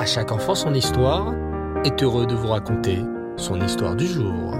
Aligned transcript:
À 0.00 0.06
chaque 0.06 0.32
enfant 0.32 0.54
son 0.54 0.72
histoire 0.72 1.34
est 1.84 2.02
heureux 2.02 2.26
de 2.26 2.34
vous 2.34 2.48
raconter 2.48 3.00
son 3.36 3.60
histoire 3.60 3.94
du 3.94 4.06
jour. 4.06 4.54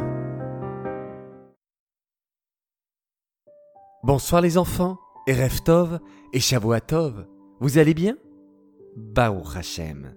Bonsoir 4.03 4.43
les 4.43 4.59
enfants, 4.59 4.99
et 5.27 5.33
Reftov 5.33 5.99
et 6.35 6.41
Shavuatov, 6.41 7.27
vous 7.59 7.79
allez 7.79 7.95
bien? 7.95 8.19
Baruch 8.99 9.57
Hashem. 9.57 10.15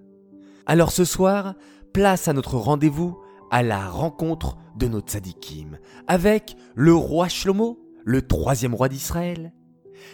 Alors 0.66 0.92
ce 0.92 1.06
soir, 1.06 1.54
place 1.94 2.28
à 2.28 2.34
notre 2.34 2.58
rendez-vous 2.58 3.18
à 3.50 3.62
la 3.62 3.88
rencontre 3.88 4.58
de 4.76 4.88
nos 4.88 5.00
tzadikim 5.00 5.78
avec 6.06 6.54
le 6.74 6.92
roi 6.92 7.28
Shlomo, 7.28 7.78
le 8.04 8.20
troisième 8.20 8.74
roi 8.74 8.90
d'Israël. 8.90 9.54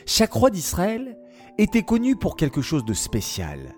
Chaque 0.07 0.35
roi 0.35 0.51
d'Israël 0.51 1.19
était 1.59 1.83
connu 1.83 2.15
pour 2.15 2.37
quelque 2.37 2.63
chose 2.63 2.85
de 2.85 2.95
spécial. 2.95 3.75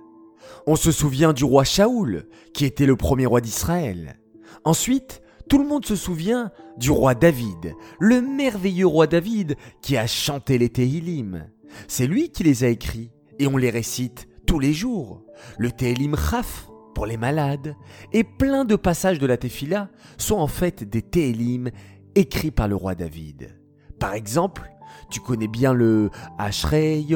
On 0.66 0.77
se 0.77 0.93
souvient 0.93 1.32
du 1.32 1.45
roi 1.45 1.64
Shaoul, 1.64 2.26
qui 2.54 2.64
était 2.64 2.86
le 2.86 2.96
premier 2.96 3.26
roi 3.26 3.40
d'Israël. 3.40 4.18
Ensuite, 4.64 5.22
tout 5.48 5.58
le 5.58 5.67
monde 5.67 5.84
se 5.84 5.96
souvient 5.96 6.50
du 6.76 6.90
roi 6.90 7.14
David, 7.14 7.75
le 7.98 8.22
merveilleux 8.22 8.86
roi 8.86 9.07
David 9.07 9.57
qui 9.82 9.96
a 9.96 10.07
chanté 10.07 10.57
les 10.57 10.68
Tehillim. 10.68 11.48
C'est 11.89 12.07
lui 12.07 12.31
qui 12.31 12.43
les 12.43 12.64
a 12.64 12.68
écrits 12.68 13.11
et 13.39 13.46
on 13.46 13.57
les 13.57 13.70
récite 13.70 14.29
tous 14.46 14.58
les 14.58 14.72
jours. 14.72 15.22
Le 15.58 15.70
Tehillim 15.70 16.17
Chaf 16.17 16.68
pour 16.95 17.06
les 17.06 17.17
malades 17.17 17.75
et 18.12 18.25
plein 18.25 18.64
de 18.64 18.76
passages 18.76 19.18
de 19.18 19.26
la 19.26 19.36
Tefila 19.36 19.89
sont 20.17 20.36
en 20.36 20.46
fait 20.46 20.84
des 20.84 21.03
Tehillim 21.03 21.70
écrits 22.14 22.50
par 22.50 22.68
le 22.68 22.76
roi 22.76 22.95
David. 22.95 23.59
Par 23.98 24.14
exemple, 24.14 24.70
tu 25.11 25.20
connais 25.20 25.48
bien 25.48 25.75
le 25.75 26.11
Ashrei 26.39 27.06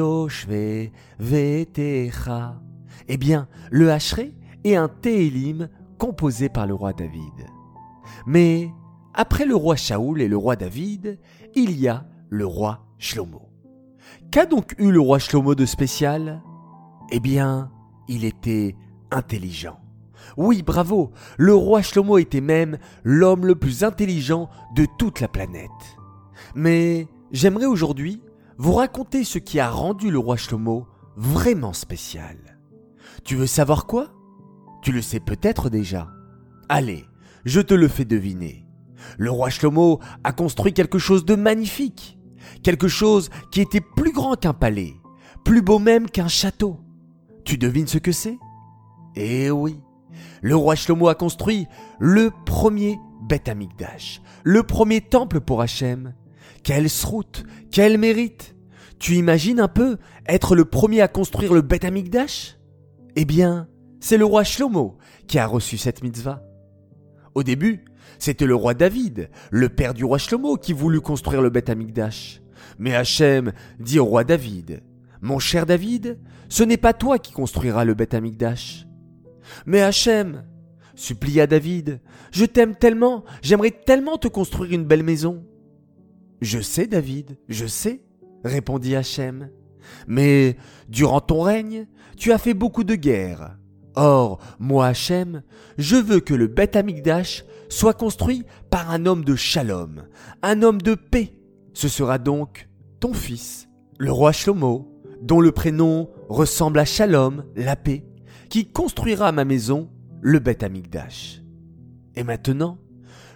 Vetecha. 1.19 2.61
Eh 3.07 3.17
bien, 3.17 3.47
le 3.71 3.91
Ashrei 3.91 4.33
est 4.63 4.75
un 4.75 4.89
Tehillim 4.89 5.69
composé 5.97 6.49
par 6.49 6.67
le 6.67 6.73
roi 6.73 6.93
David. 6.93 7.47
Mais 8.25 8.71
après 9.13 9.45
le 9.45 9.55
roi 9.55 9.75
Shaoul 9.75 10.21
et 10.21 10.27
le 10.27 10.37
roi 10.37 10.55
David, 10.55 11.19
il 11.55 11.79
y 11.79 11.87
a 11.87 12.05
le 12.29 12.45
roi 12.45 12.85
Shlomo. 12.97 13.49
Qu'a 14.31 14.45
donc 14.45 14.75
eu 14.77 14.91
le 14.91 14.99
roi 14.99 15.19
Shlomo 15.19 15.55
de 15.55 15.65
spécial? 15.65 16.41
Eh 17.11 17.19
bien, 17.19 17.71
il 18.07 18.25
était 18.25 18.75
intelligent. 19.11 19.79
Oui, 20.35 20.61
bravo, 20.61 21.11
le 21.37 21.55
roi 21.55 21.81
Shlomo 21.81 22.17
était 22.17 22.41
même 22.41 22.77
l'homme 23.03 23.45
le 23.45 23.55
plus 23.55 23.83
intelligent 23.83 24.49
de 24.75 24.85
toute 24.97 25.21
la 25.21 25.27
planète. 25.27 25.69
Mais 26.53 27.07
j'aimerais 27.31 27.65
aujourd'hui 27.65 28.21
vous 28.57 28.73
raconter 28.73 29.23
ce 29.23 29.39
qui 29.39 29.59
a 29.59 29.69
rendu 29.69 30.11
le 30.11 30.19
roi 30.19 30.35
Shlomo 30.35 30.87
vraiment 31.15 31.73
spécial. 31.73 32.56
Tu 33.23 33.35
veux 33.35 33.47
savoir 33.47 33.85
quoi? 33.85 34.09
Tu 34.81 34.91
le 34.91 35.01
sais 35.01 35.19
peut-être 35.19 35.69
déjà. 35.69 36.09
Allez, 36.69 37.05
je 37.45 37.61
te 37.61 37.73
le 37.73 37.87
fais 37.87 38.05
deviner. 38.05 38.65
Le 39.17 39.31
roi 39.31 39.49
Shlomo 39.49 39.99
a 40.23 40.33
construit 40.33 40.73
quelque 40.73 40.99
chose 40.99 41.25
de 41.25 41.35
magnifique, 41.35 42.17
quelque 42.63 42.87
chose 42.87 43.29
qui 43.51 43.61
était 43.61 43.81
plus 43.81 44.11
grand 44.11 44.35
qu'un 44.35 44.53
palais, 44.53 44.93
plus 45.43 45.61
beau 45.61 45.79
même 45.79 46.09
qu'un 46.09 46.27
château. 46.27 46.79
Tu 47.45 47.57
devines 47.57 47.87
ce 47.87 47.97
que 47.97 48.11
c'est? 48.11 48.37
Eh 49.15 49.49
oui, 49.49 49.79
le 50.41 50.55
roi 50.55 50.75
Shlomo 50.75 51.07
a 51.07 51.15
construit 51.15 51.67
le 51.99 52.31
premier 52.45 52.99
Beth 53.27 53.49
Amikdash, 53.49 54.21
le 54.43 54.63
premier 54.63 55.01
temple 55.01 55.39
pour 55.39 55.61
Hachem. 55.61 56.13
Quelle 56.63 56.89
sroute, 56.89 57.45
quel 57.71 57.97
mérite 57.97 58.55
Tu 58.99 59.15
imagines 59.15 59.59
un 59.59 59.67
peu 59.67 59.97
être 60.27 60.55
le 60.55 60.65
premier 60.65 61.01
à 61.01 61.07
construire 61.07 61.53
le 61.53 61.61
Beth 61.61 61.85
Amikdash? 61.85 62.56
Eh 63.19 63.25
bien, 63.25 63.67
c'est 63.99 64.17
le 64.17 64.25
roi 64.25 64.43
Shlomo 64.43 64.99
qui 65.25 65.39
a 65.39 65.47
reçu 65.47 65.79
cette 65.79 66.03
mitzvah. 66.03 66.43
Au 67.33 67.41
début, 67.41 67.83
c'était 68.19 68.45
le 68.45 68.53
roi 68.53 68.75
David, 68.75 69.31
le 69.49 69.69
père 69.69 69.95
du 69.95 70.05
roi 70.05 70.19
Shlomo, 70.19 70.55
qui 70.55 70.71
voulut 70.71 71.01
construire 71.01 71.41
le 71.41 71.49
Beth 71.49 71.71
Amikdash. 71.71 72.43
Mais 72.77 72.93
Hachem 72.93 73.53
dit 73.79 73.97
au 73.97 74.05
roi 74.05 74.23
David, 74.23 74.83
Mon 75.21 75.39
cher 75.39 75.65
David, 75.65 76.19
ce 76.47 76.61
n'est 76.61 76.77
pas 76.77 76.93
toi 76.93 77.17
qui 77.17 77.33
construiras 77.33 77.85
le 77.85 77.95
Beth 77.95 78.13
Amikdash. 78.13 78.85
Mais 79.65 79.81
Hachem, 79.81 80.45
supplia 80.93 81.47
David, 81.47 82.01
je 82.31 82.45
t'aime 82.45 82.75
tellement, 82.75 83.23
j'aimerais 83.41 83.71
tellement 83.71 84.19
te 84.19 84.27
construire 84.27 84.73
une 84.73 84.85
belle 84.85 85.01
maison. 85.01 85.43
Je 86.41 86.59
sais, 86.59 86.85
David, 86.85 87.39
je 87.49 87.65
sais, 87.65 88.03
répondit 88.43 88.95
Hachem. 88.95 89.49
Mais 90.07 90.57
durant 90.89 91.21
ton 91.21 91.41
règne, 91.41 91.87
tu 92.17 92.31
as 92.31 92.37
fait 92.37 92.53
beaucoup 92.53 92.83
de 92.83 92.95
guerres. 92.95 93.57
Or, 93.95 94.39
moi 94.59 94.87
Hachem, 94.87 95.41
je 95.77 95.95
veux 95.95 96.19
que 96.19 96.33
le 96.33 96.47
Beth 96.47 96.75
Amikdash 96.75 97.43
soit 97.69 97.93
construit 97.93 98.43
par 98.69 98.91
un 98.91 99.05
homme 99.05 99.23
de 99.23 99.35
shalom, 99.35 100.03
un 100.43 100.61
homme 100.61 100.81
de 100.81 100.95
paix. 100.95 101.33
Ce 101.73 101.87
sera 101.87 102.17
donc 102.17 102.69
ton 102.99 103.13
fils, 103.13 103.67
le 103.97 104.11
roi 104.11 104.31
Shlomo, 104.31 104.97
dont 105.21 105.41
le 105.41 105.51
prénom 105.51 106.09
ressemble 106.29 106.79
à 106.79 106.85
Shalom, 106.85 107.43
la 107.55 107.75
paix, 107.75 108.05
qui 108.49 108.71
construira 108.71 109.31
ma 109.31 109.45
maison, 109.45 109.89
le 110.21 110.39
Beth 110.39 110.63
Amikdash. 110.63 111.41
Et 112.15 112.23
maintenant, 112.23 112.77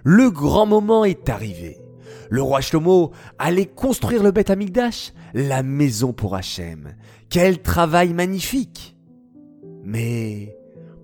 le 0.04 0.32
grand 0.32 0.66
moment 0.66 1.06
est 1.06 1.30
arrivé. 1.30 1.78
Le 2.30 2.42
roi 2.42 2.62
Shlomo 2.62 3.12
allait 3.40 3.66
construire 3.66 4.24
le 4.24 4.32
Beth 4.32 4.50
Amikdash, 4.50 5.14
la 5.34 5.64
maison 5.64 6.14
pour 6.14 6.36
Hachem. 6.36 6.96
Quel 7.30 7.62
travail 7.62 8.14
magnifique! 8.14 8.98
Mais 9.84 10.56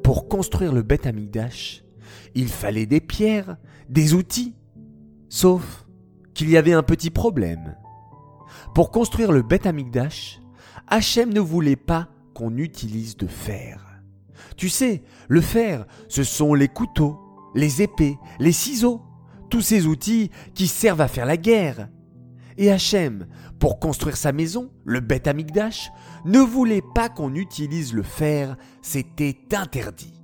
pour 0.03 0.27
construire 0.27 0.73
le 0.73 0.83
Beth 0.83 1.07
Amikdash, 1.07 1.83
il 2.35 2.47
fallait 2.47 2.85
des 2.85 3.01
pierres, 3.01 3.57
des 3.89 4.13
outils. 4.13 4.55
Sauf 5.29 5.85
qu'il 6.33 6.49
y 6.49 6.57
avait 6.57 6.73
un 6.73 6.83
petit 6.83 7.09
problème. 7.09 7.75
Pour 8.73 8.91
construire 8.91 9.31
le 9.31 9.41
Beth 9.41 9.65
Amikdash, 9.65 10.39
Hachem 10.87 11.33
ne 11.33 11.39
voulait 11.39 11.75
pas 11.75 12.07
qu'on 12.33 12.57
utilise 12.57 13.17
de 13.17 13.27
fer. 13.27 13.83
Tu 14.55 14.69
sais, 14.69 15.03
le 15.27 15.41
fer, 15.41 15.85
ce 16.07 16.23
sont 16.23 16.53
les 16.53 16.67
couteaux, 16.67 17.19
les 17.55 17.81
épées, 17.81 18.17
les 18.39 18.51
ciseaux, 18.51 19.01
tous 19.49 19.61
ces 19.61 19.87
outils 19.87 20.31
qui 20.53 20.67
servent 20.67 21.01
à 21.01 21.07
faire 21.07 21.25
la 21.25 21.37
guerre. 21.37 21.89
Et 22.57 22.71
Hachem, 22.71 23.27
pour 23.59 23.79
construire 23.79 24.17
sa 24.17 24.31
maison, 24.31 24.71
le 24.83 24.99
Beth 24.99 25.27
Amikdash, 25.27 25.91
ne 26.25 26.39
voulait 26.39 26.83
pas 26.95 27.09
qu'on 27.09 27.35
utilise 27.35 27.93
le 27.93 28.03
fer, 28.03 28.57
c'était 28.81 29.37
interdit. 29.53 30.23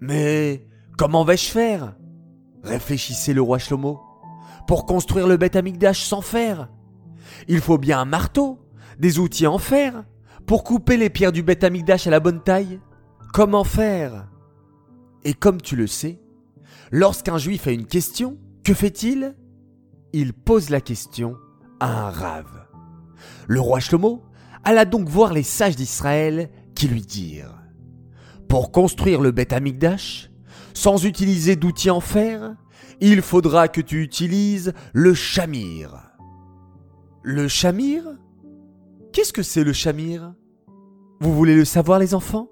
Mais 0.00 0.66
comment 0.96 1.24
vais-je 1.24 1.50
faire? 1.50 1.96
Réfléchissait 2.62 3.34
le 3.34 3.42
roi 3.42 3.58
Shlomo. 3.58 4.00
Pour 4.66 4.86
construire 4.86 5.26
le 5.26 5.36
Beth 5.36 5.56
Amikdash 5.56 6.04
sans 6.04 6.22
fer, 6.22 6.70
il 7.48 7.60
faut 7.60 7.78
bien 7.78 8.00
un 8.00 8.04
marteau, 8.04 8.58
des 8.98 9.18
outils 9.18 9.46
en 9.46 9.58
fer, 9.58 10.04
pour 10.46 10.64
couper 10.64 10.96
les 10.96 11.10
pierres 11.10 11.32
du 11.32 11.42
Beth 11.42 11.64
Amikdash 11.64 12.06
à 12.06 12.10
la 12.10 12.20
bonne 12.20 12.42
taille. 12.42 12.80
Comment 13.32 13.64
faire? 13.64 14.28
Et 15.24 15.34
comme 15.34 15.60
tu 15.60 15.76
le 15.76 15.86
sais, 15.86 16.20
lorsqu'un 16.90 17.38
juif 17.38 17.66
a 17.66 17.72
une 17.72 17.86
question, 17.86 18.38
que 18.64 18.74
fait-il? 18.74 19.36
Il 20.12 20.32
pose 20.32 20.70
la 20.70 20.80
question 20.80 21.36
à 21.78 22.06
un 22.06 22.10
rave. 22.10 22.66
Le 23.48 23.60
roi 23.60 23.80
Shlomo 23.80 24.22
alla 24.64 24.84
donc 24.84 25.08
voir 25.08 25.32
les 25.32 25.42
sages 25.42 25.76
d'Israël 25.76 26.50
qui 26.74 26.88
lui 26.88 27.02
dirent 27.02 27.54
Pour 28.48 28.72
construire 28.72 29.20
le 29.20 29.30
Beth 29.30 29.52
Amikdash, 29.52 30.30
sans 30.74 31.04
utiliser 31.04 31.56
d'outils 31.56 31.90
en 31.90 32.00
fer, 32.00 32.54
il 33.00 33.22
faudra 33.22 33.68
que 33.68 33.80
tu 33.80 34.02
utilises 34.02 34.72
le 34.92 35.14
chamir. 35.14 36.10
Le 37.22 37.48
chamir 37.48 38.04
Qu'est-ce 39.12 39.32
que 39.32 39.42
c'est 39.42 39.64
le 39.64 39.72
chamir 39.72 40.34
Vous 41.20 41.34
voulez 41.34 41.56
le 41.56 41.64
savoir 41.64 41.98
les 41.98 42.14
enfants? 42.14 42.48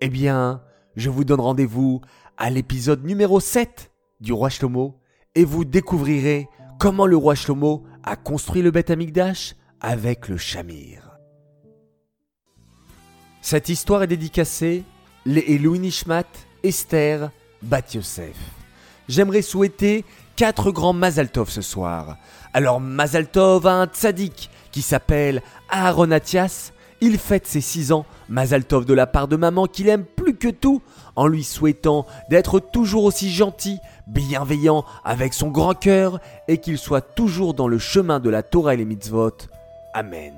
Eh 0.00 0.08
bien, 0.08 0.62
je 0.96 1.08
vous 1.08 1.24
donne 1.24 1.40
rendez-vous 1.40 2.00
à 2.36 2.50
l'épisode 2.50 3.04
numéro 3.04 3.40
7 3.40 3.90
du 4.20 4.32
roi 4.32 4.48
Shlomo 4.48 4.98
et 5.34 5.44
vous 5.44 5.64
découvrirez 5.64 6.48
comment 6.78 7.06
le 7.06 7.16
roi 7.16 7.34
Shlomo 7.34 7.84
a 8.02 8.16
construit 8.16 8.62
le 8.62 8.70
Beth 8.70 8.90
Amikdash 8.90 9.54
avec 9.80 10.28
le 10.28 10.36
chamir. 10.36 11.18
Cette 13.40 13.68
histoire 13.68 14.02
est 14.02 14.08
dédicacée 14.08 14.84
les 15.26 15.58
Louis 15.58 15.78
Nishmat, 15.78 16.24
Esther, 16.62 17.30
Bat 17.62 17.94
Yosef. 17.94 18.36
J'aimerais 19.08 19.42
souhaiter 19.42 20.04
quatre 20.36 20.70
grands 20.70 20.92
Mazaltov 20.92 21.50
ce 21.50 21.62
soir. 21.62 22.16
Alors 22.52 22.80
Mazaltov 22.80 23.66
a 23.66 23.74
un 23.74 23.86
tzaddik 23.86 24.50
qui 24.72 24.82
s'appelle 24.82 25.42
Aaron 25.68 26.10
Atias. 26.10 26.72
Il 27.00 27.18
fête 27.18 27.46
ses 27.46 27.60
six 27.60 27.92
ans, 27.92 28.06
Mazaltov 28.28 28.86
de 28.86 28.94
la 28.94 29.06
part 29.06 29.28
de 29.28 29.36
maman 29.36 29.66
qu'il 29.66 29.88
aime 29.88 30.04
plus 30.04 30.36
que 30.36 30.48
tout, 30.48 30.80
en 31.16 31.26
lui 31.26 31.44
souhaitant 31.44 32.06
d'être 32.28 32.60
toujours 32.60 33.04
aussi 33.04 33.30
gentil, 33.32 33.80
bienveillant 34.06 34.84
avec 35.04 35.34
son 35.34 35.48
grand 35.48 35.74
cœur 35.74 36.20
et 36.48 36.58
qu'il 36.58 36.78
soit 36.78 37.14
toujours 37.14 37.54
dans 37.54 37.68
le 37.68 37.78
chemin 37.78 38.20
de 38.20 38.30
la 38.30 38.42
Torah 38.42 38.74
et 38.74 38.78
les 38.78 38.84
mitzvot. 38.84 39.32
Amen. 39.92 40.34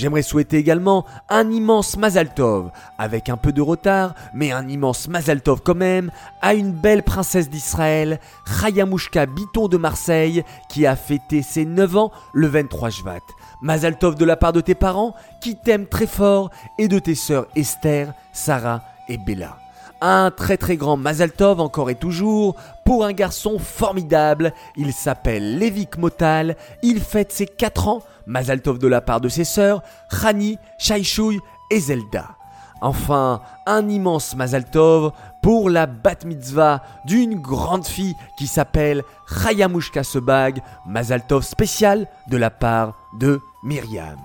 J'aimerais 0.00 0.22
souhaiter 0.22 0.56
également 0.56 1.04
un 1.28 1.50
immense 1.50 1.98
Mazaltov, 1.98 2.70
avec 2.96 3.28
un 3.28 3.36
peu 3.36 3.52
de 3.52 3.60
retard, 3.60 4.14
mais 4.32 4.50
un 4.50 4.66
immense 4.66 5.08
Mazaltov 5.08 5.60
quand 5.62 5.74
même, 5.74 6.10
à 6.40 6.54
une 6.54 6.72
belle 6.72 7.02
princesse 7.02 7.50
d'Israël, 7.50 8.18
Chayamushka 8.46 9.26
Biton 9.26 9.68
de 9.68 9.76
Marseille, 9.76 10.42
qui 10.70 10.86
a 10.86 10.96
fêté 10.96 11.42
ses 11.42 11.66
9 11.66 11.96
ans 11.98 12.12
le 12.32 12.46
23 12.46 12.88
Jvat. 12.88 13.20
Mazaltov 13.60 14.14
de 14.14 14.24
la 14.24 14.36
part 14.36 14.54
de 14.54 14.62
tes 14.62 14.74
parents, 14.74 15.14
qui 15.42 15.54
t'aiment 15.54 15.86
très 15.86 16.06
fort, 16.06 16.50
et 16.78 16.88
de 16.88 16.98
tes 16.98 17.14
sœurs 17.14 17.46
Esther, 17.54 18.14
Sarah 18.32 18.82
et 19.06 19.18
Bella. 19.18 19.59
Un 20.02 20.30
très 20.30 20.56
très 20.56 20.76
grand 20.76 20.96
Mazaltov 20.96 21.60
encore 21.60 21.90
et 21.90 21.94
toujours 21.94 22.56
pour 22.86 23.04
un 23.04 23.12
garçon 23.12 23.58
formidable. 23.58 24.54
Il 24.76 24.94
s'appelle 24.94 25.58
Levik 25.58 25.98
Motal. 25.98 26.56
Il 26.82 27.00
fête 27.00 27.32
ses 27.32 27.46
4 27.46 27.88
ans. 27.88 28.02
Mazaltov 28.26 28.78
de 28.78 28.86
la 28.86 29.00
part 29.00 29.20
de 29.20 29.28
ses 29.28 29.44
sœurs, 29.44 29.82
Khani, 30.10 30.56
Shaishui 30.78 31.40
et 31.70 31.80
Zelda. 31.80 32.28
Enfin, 32.80 33.42
un 33.66 33.88
immense 33.88 34.34
Mazaltov 34.36 35.12
pour 35.42 35.68
la 35.68 35.86
bat 35.86 36.14
mitzvah 36.24 36.82
d'une 37.04 37.38
grande 37.38 37.86
fille 37.86 38.16
qui 38.38 38.46
s'appelle 38.46 39.02
Chayamushka 39.26 40.02
Sebag, 40.02 40.62
Mazaltov 40.86 41.42
spécial 41.42 42.06
de 42.28 42.36
la 42.38 42.50
part 42.50 42.94
de 43.18 43.40
Myriam. 43.62 44.18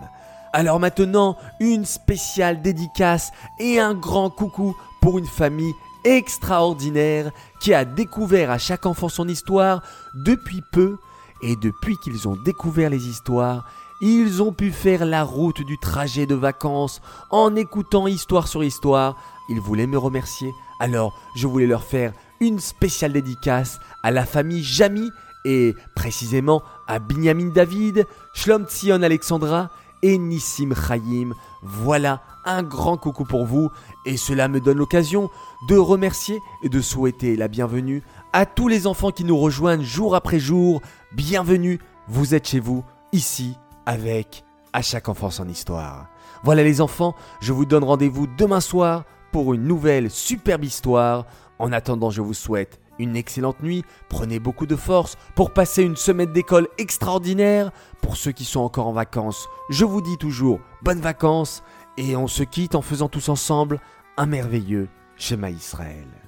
Alors 0.54 0.80
maintenant, 0.80 1.36
une 1.60 1.84
spéciale 1.84 2.62
dédicace 2.62 3.32
et 3.60 3.78
un 3.78 3.94
grand 3.94 4.30
coucou 4.30 4.74
pour 5.06 5.20
une 5.20 5.28
famille 5.28 5.76
extraordinaire 6.04 7.32
qui 7.60 7.76
a 7.76 7.86
découvert 7.86 8.50
à 8.50 8.58
chaque 8.58 8.88
enfant 8.88 9.08
son 9.08 9.28
histoire 9.28 9.84
depuis 10.16 10.64
peu 10.72 10.98
et 11.44 11.56
depuis 11.56 11.98
qu'ils 11.98 12.28
ont 12.28 12.36
découvert 12.36 12.90
les 12.90 13.08
histoires, 13.08 13.70
ils 14.02 14.42
ont 14.42 14.52
pu 14.52 14.72
faire 14.72 15.06
la 15.06 15.24
route 15.24 15.62
du 15.62 15.78
trajet 15.78 16.26
de 16.26 16.34
vacances 16.34 17.04
en 17.30 17.56
écoutant 17.56 18.08
histoire 18.08 18.48
sur 18.48 18.64
histoire. 18.64 19.16
Ils 19.48 19.60
voulaient 19.60 19.86
me 19.86 20.00
remercier, 20.00 20.52
alors 20.80 21.14
je 21.36 21.46
voulais 21.46 21.68
leur 21.68 21.84
faire 21.84 22.12
une 22.40 22.60
spéciale 22.60 23.14
dédicace 23.14 23.80
à 24.02 24.10
la 24.10 24.26
famille 24.26 24.64
Jamy 24.64 25.12
et 25.46 25.76
précisément 25.96 26.64
à 26.88 26.98
Binyamin 26.98 27.52
David, 27.54 28.08
Shlom 28.34 28.66
Tzion 28.66 29.04
Alexandra 29.04 29.70
et 30.02 30.18
Nissim 30.18 30.74
Chaim. 30.74 31.32
Voilà 31.62 32.22
un 32.46 32.64
grand 32.64 32.98
coucou 32.98 33.26
pour 33.26 33.46
vous 33.46 33.70
et 34.06 34.18
cela 34.18 34.48
me 34.48 34.60
donne 34.60 34.78
l'occasion 34.78 35.30
de 35.68 35.78
remercier 35.78 36.40
et 36.64 36.70
de 36.70 36.82
souhaiter 36.82 37.36
la 37.36 37.48
bienvenue 37.48 38.04
à 38.34 38.46
tous 38.46 38.68
les 38.68 38.88
enfants 38.88 39.12
qui 39.12 39.24
nous 39.24 39.38
rejoignent 39.38 39.84
jour 39.84 40.16
après 40.16 40.40
jour. 40.40 40.82
Bienvenue, 41.14 41.80
vous 42.08 42.36
êtes 42.36 42.48
chez 42.48 42.60
vous, 42.60 42.84
ici, 43.12 43.58
avec 43.86 44.44
À 44.74 44.82
chaque 44.82 45.10
enfant 45.10 45.30
son 45.30 45.48
histoire. 45.48 46.08
Voilà 46.44 46.64
les 46.64 46.82
enfants, 46.82 47.16
je 47.42 47.54
vous 47.54 47.66
donne 47.66 47.84
rendez-vous 47.84 48.28
demain 48.38 48.60
soir 48.60 49.06
pour 49.32 49.54
une 49.54 49.64
nouvelle 49.64 50.12
superbe 50.12 50.64
histoire. 50.64 51.26
En 51.58 51.72
attendant, 51.72 52.10
je 52.10 52.22
vous 52.22 52.34
souhaite 52.34 52.80
une 53.00 53.16
excellente 53.16 53.62
nuit, 53.62 53.84
prenez 54.10 54.40
beaucoup 54.40 54.66
de 54.66 54.76
force 54.76 55.18
pour 55.36 55.52
passer 55.52 55.84
une 55.84 55.96
semaine 55.96 56.32
d'école 56.32 56.68
extraordinaire. 56.78 57.72
Pour 58.02 58.18
ceux 58.18 58.32
qui 58.32 58.46
sont 58.46 58.62
encore 58.62 58.88
en 58.88 58.94
vacances, 58.94 59.48
je 59.70 59.86
vous 59.86 60.02
dis 60.02 60.18
toujours 60.18 60.60
bonnes 60.82 61.02
vacances 61.02 61.64
et 61.98 62.16
on 62.16 62.28
se 62.28 62.44
quitte 62.44 62.76
en 62.76 62.82
faisant 62.82 63.10
tous 63.10 63.30
ensemble 63.30 63.80
un 64.18 64.26
merveilleux 64.26 64.88
schéma 65.18 65.50
Israël. 65.50 66.25